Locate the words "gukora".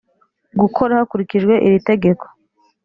0.59-0.99